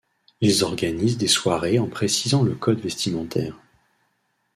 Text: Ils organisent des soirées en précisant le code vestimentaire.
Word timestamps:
Ils 0.39 0.63
organisent 0.63 1.19
des 1.19 1.27
soirées 1.27 1.77
en 1.77 1.85
précisant 1.85 2.41
le 2.41 2.55
code 2.55 2.79
vestimentaire. 2.79 3.59